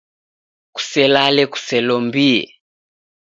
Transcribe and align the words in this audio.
Kuselale 0.75 1.43
kuselombie. 1.53 2.41